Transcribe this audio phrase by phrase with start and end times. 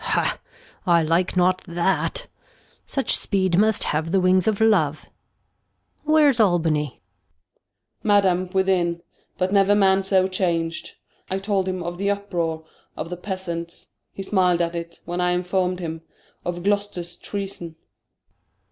[0.00, 0.06] Gon.
[0.12, 0.38] Ha!
[0.86, 2.28] I like not that,
[2.86, 5.06] Such speed must have the Wings of Love;
[6.04, 6.90] where's Albany'^.
[6.90, 7.00] Gent.
[8.04, 9.02] Madam, within,
[9.38, 10.92] but never Man so chang'd;
[11.28, 12.64] I told him of the Uproar
[12.96, 16.02] of the Peasants, He smil'd at it, when I inform'd him
[16.44, 17.70] Of Gloster's Treason.
[17.70, 17.76] Gon.